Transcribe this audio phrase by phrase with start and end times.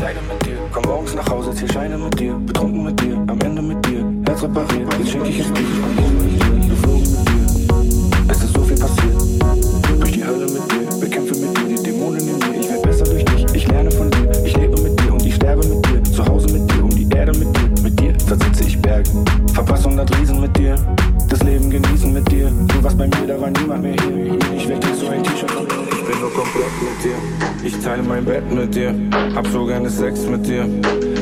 [0.00, 3.38] Leide mit dir, komm morgens nach Hause, zieh Scheine mit dir, betrunken mit dir, am
[3.40, 6.59] Ende mit dir, Herz repariert, jetzt schenk ich es dir.
[22.82, 24.38] was bei mir, da war niemand mehr hier.
[24.56, 25.50] Ich weg so ein T-Shirt.
[25.90, 27.66] Ich bin nur komplett mit dir.
[27.66, 28.94] Ich teile mein Bett mit dir.
[29.34, 30.66] Hab so gerne Sex mit dir.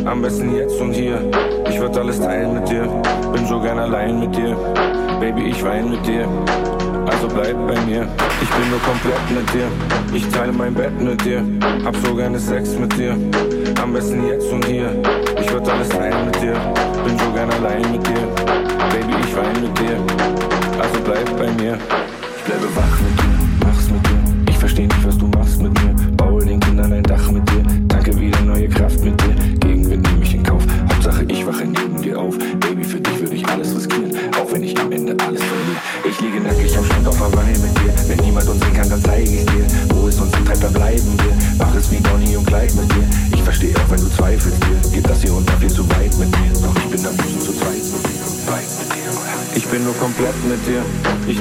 [0.04, 1.20] Am besten jetzt und hier.
[1.68, 2.84] Ich würd alles teilen mit dir.
[3.32, 4.56] Bin so gern allein mit dir.
[5.20, 6.28] Baby, ich wein mit dir.
[7.06, 8.06] Also bleib bei mir.
[8.40, 9.66] Ich bin nur komplett mit dir.
[10.14, 11.44] Ich teile mein Bett mit dir.
[11.84, 13.16] Hab so gerne Sex mit dir.
[13.82, 14.90] Am besten jetzt und hier.
[15.40, 16.54] Ich würd alles teilen mit dir
[17.08, 18.26] bin so gern allein mit dir.
[18.90, 19.96] Baby, ich weine mit dir.
[20.80, 21.78] Also bleib bei mir.
[22.36, 23.37] Ich bleibe wach mit dir.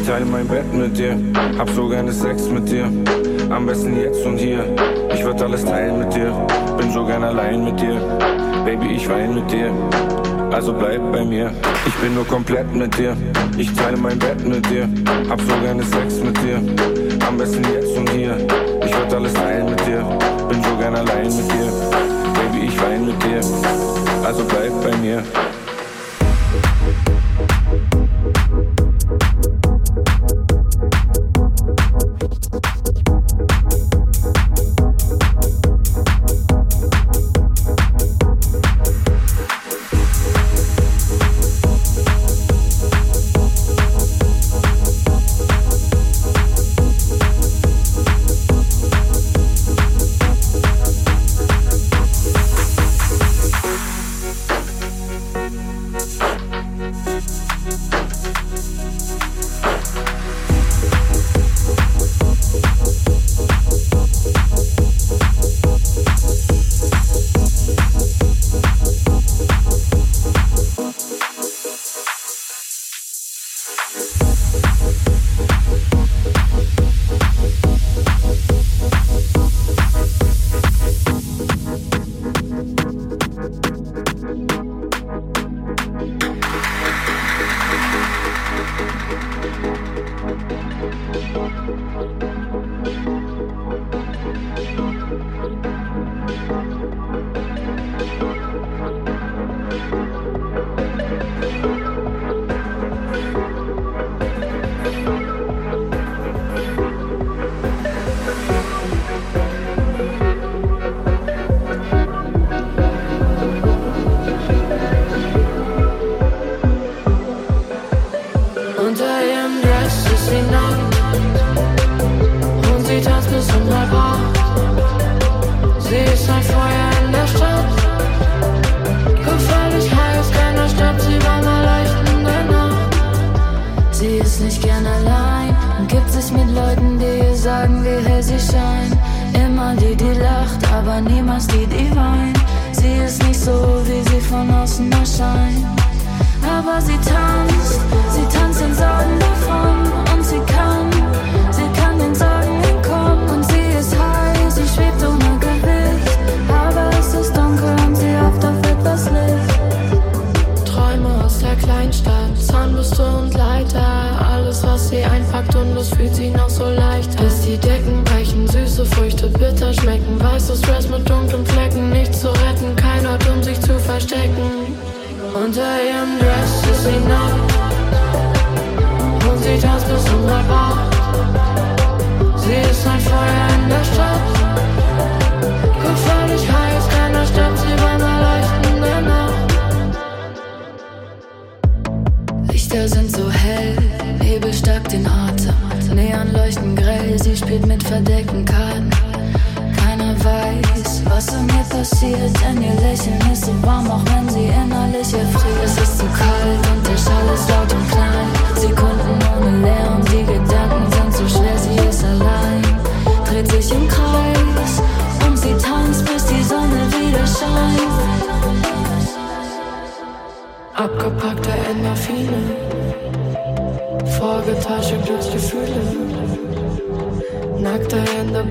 [0.07, 1.17] teile mein Bett mit dir.
[1.57, 2.85] Hab so gerne Sex mit dir.
[3.49, 4.63] Am besten jetzt und hier.
[5.13, 6.31] Ich würd alles teilen mit dir.
[6.77, 7.99] Bin so gern allein mit dir.
[8.63, 9.69] Baby, ich wein mit dir.
[10.53, 11.51] Also bleib bei mir.
[11.85, 13.17] Ich bin nur komplett mit dir.
[13.57, 14.87] Ich teile mein Bett mit dir.
[15.29, 16.55] Hab so gerne Sex mit dir.
[17.27, 18.37] Am besten jetzt und hier.
[18.85, 20.03] Ich würd alles teilen mit dir.
[20.47, 21.69] Bin so gern allein mit dir.
[22.33, 23.41] Baby, ich wein mit dir.
[24.23, 25.21] Also bleib bei mir.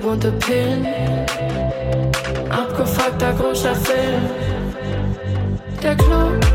[0.07, 0.87] Bunte Pillen,
[2.49, 4.21] abgefuckter großer Film.
[5.83, 6.46] Der Club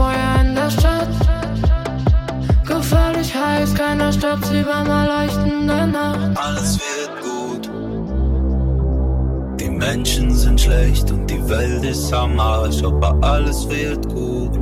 [0.00, 1.08] Feuer in der Stadt,
[2.66, 6.30] gefährlich heiß, keiner stoppt sie beim Erleuchten der Nacht.
[6.36, 7.70] Alles wird gut.
[9.60, 14.58] Die Menschen sind schlecht und die Welt ist am Arsch, aber alles wird gut.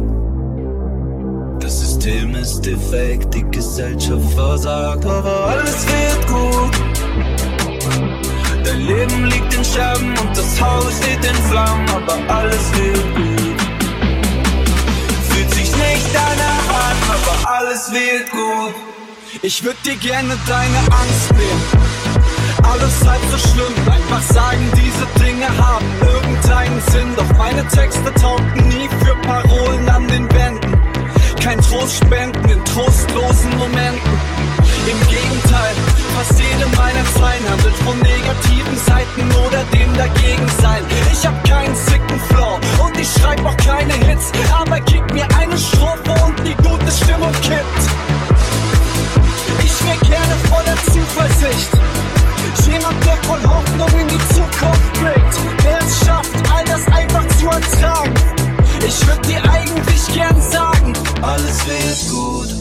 [1.60, 6.74] Das System ist defekt, die Gesellschaft versagt, aber alles wird gut.
[8.64, 13.47] Dein Leben liegt in Scherben und das Haus steht in Flammen, aber alles wird gut.
[15.98, 18.74] Nicht danach an, aber alles wird gut.
[19.42, 21.62] Ich würd dir gerne deine Angst nehmen.
[22.62, 27.08] Alles halb so schlimm, einfach sagen, diese Dinge haben irgendeinen Sinn.
[27.16, 30.80] Doch meine Texte taugten nie für Parolen an den Wänden.
[31.42, 34.12] Kein Trost spenden in trostlosen Momenten.
[34.86, 35.74] Im Gegenteil,
[36.14, 40.84] fast jede meiner Zeilen handelt von negativen Seiten oder dem Dagegensein.
[41.12, 42.77] Ich hab keinen sicken und
[43.08, 47.82] ich schreib auch keine Hits, aber gib mir eine Strophe und die gute Stimmung kippt.
[49.64, 51.70] Ich wär gerne voller Zuversicht.
[52.66, 55.38] Jemand, der voll Hoffnung in die Zukunft blickt.
[55.64, 58.14] Der es schafft, all das einfach zu ertragen.
[58.86, 62.54] Ich würd dir eigentlich gern sagen, alles wird gut.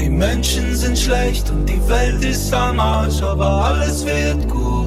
[0.00, 4.81] Die Menschen sind schlecht und die Welt ist am Arsch, aber alles wird gut.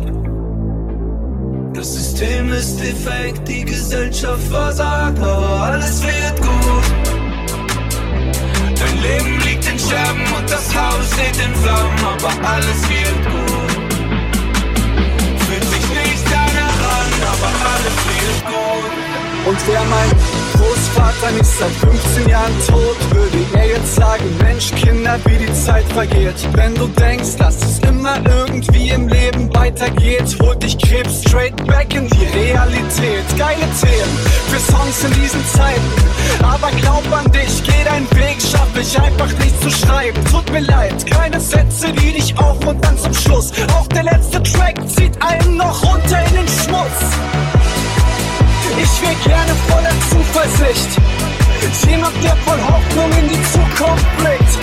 [1.76, 6.86] Das System ist defekt, die Gesellschaft versagt, aber alles wird gut.
[8.80, 13.72] Dein Leben liegt in Scherben und das Haus steht in Flammen, aber alles wird gut.
[15.48, 18.92] Fühlt sich nicht danach an, aber alles wird gut.
[19.48, 25.20] Und wer mein Großvater nicht seit 15 Jahren tot, würde er jetzt sagen, Mensch, Kinder,
[25.26, 26.36] wie die Zeit vergeht.
[26.54, 31.94] Wenn du denkst, dass es immer irgendwie im Leben weitergeht, holt dich Krebs straight back
[31.94, 33.26] in die Realität.
[33.38, 34.18] Geile Themen
[34.50, 35.92] für Songs in diesen Zeiten.
[36.44, 40.24] Aber glaub an dich, geh deinen Weg, schaff ich einfach nicht zu schreiben.
[40.32, 43.52] Tut mir leid, keine Sätze, die dich auf und dann zum Schluss.
[43.78, 47.55] Auch der letzte Track zieht einen noch runter in den Schmutz.
[48.78, 50.90] Ich wär gerne voller Zuversicht.
[51.88, 54.55] Jemand, der voll Hoffnung in die Zukunft blickt.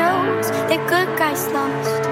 [0.00, 2.02] knows the good guys lost.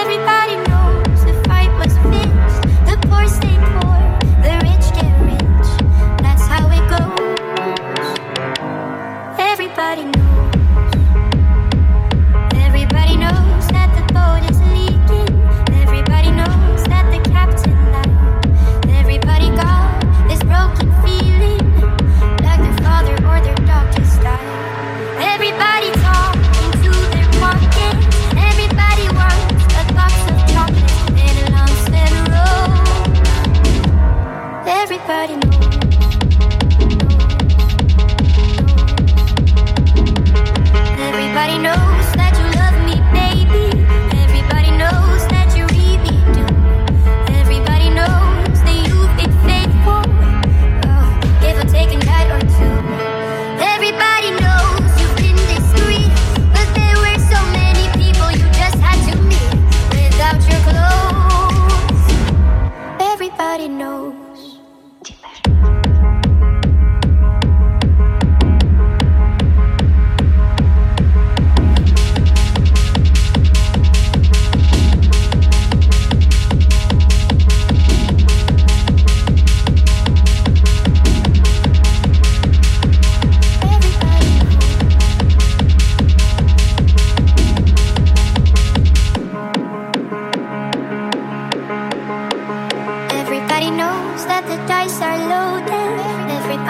[0.00, 2.60] Everybody knows the fight was fixed.
[2.88, 4.00] The poor stay poor,
[4.46, 5.68] the rich get rich.
[6.24, 8.18] That's how it goes.
[9.50, 10.21] Everybody knows.
[40.98, 41.81] Everybody knows.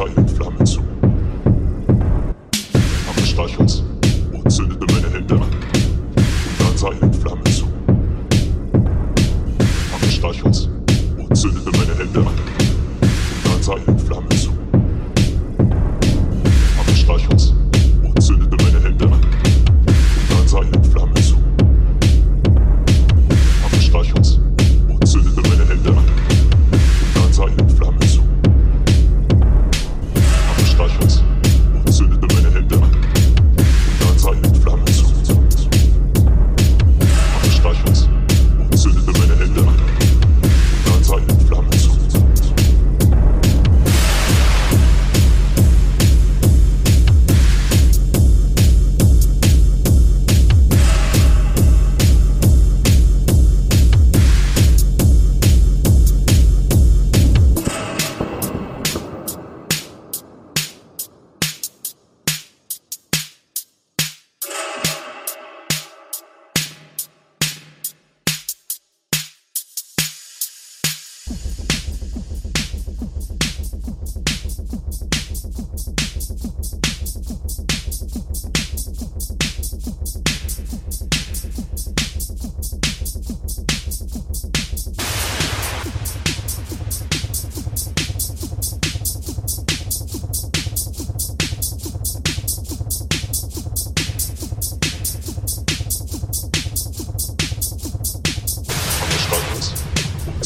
[0.00, 0.80] sei in Flammen zu.
[3.06, 3.82] Aber Streichholz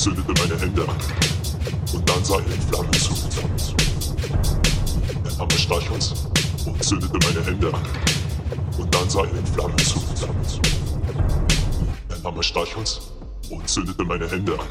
[0.04, 0.96] zündete meine Hände an
[1.94, 3.14] und dann sah er in Flammen zu.
[5.24, 6.26] Der Hammer stach uns
[6.66, 7.82] und zündete meine Hände an
[8.76, 9.98] und dann sah er in Flammen zu.
[12.10, 13.00] Der Hammer stach uns
[13.48, 14.66] und zündete meine Hände an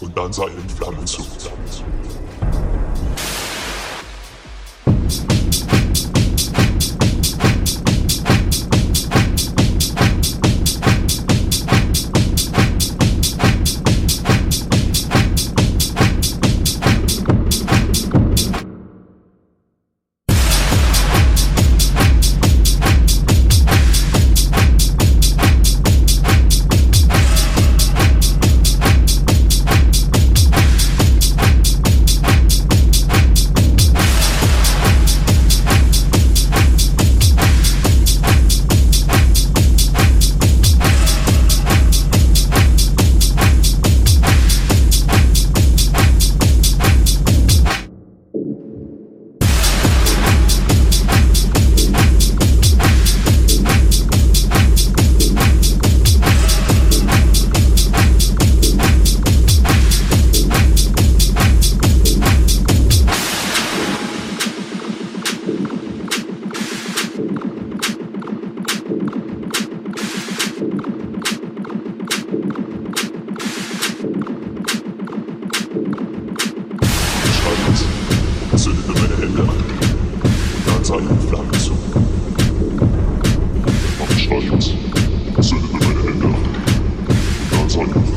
[0.00, 1.22] und dann sah er in Flammen zu.
[81.50, 81.76] Schlagzeug.
[83.98, 84.72] Mach Schreibens,
[85.40, 86.34] zündet meine Hände an.
[87.50, 88.11] Ganz einfach.